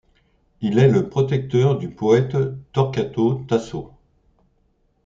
[0.61, 2.35] Il est le protecteur du poète
[2.71, 3.91] Torquato Tasso.